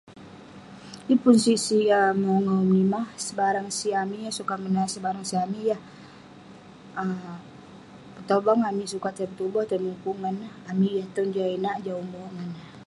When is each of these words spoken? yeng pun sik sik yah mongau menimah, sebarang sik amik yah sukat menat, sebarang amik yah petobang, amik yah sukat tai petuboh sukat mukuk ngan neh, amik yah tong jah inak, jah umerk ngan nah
yeng 1.07 1.21
pun 1.23 1.35
sik 1.43 1.59
sik 1.65 1.83
yah 1.89 2.07
mongau 2.23 2.59
menimah, 2.69 3.07
sebarang 3.25 3.67
sik 3.77 3.95
amik 4.01 4.21
yah 4.25 4.33
sukat 4.39 4.59
menat, 4.63 4.87
sebarang 4.95 5.25
amik 5.45 5.63
yah 5.71 5.81
petobang, 8.15 8.59
amik 8.69 8.85
yah 8.85 8.93
sukat 8.95 9.11
tai 9.15 9.29
petuboh 9.31 9.63
sukat 9.65 9.81
mukuk 9.85 10.15
ngan 10.21 10.35
neh, 10.41 10.51
amik 10.71 10.93
yah 10.97 11.07
tong 11.15 11.29
jah 11.35 11.49
inak, 11.57 11.75
jah 11.85 11.95
umerk 12.03 12.29
ngan 12.35 12.49
nah 12.55 12.71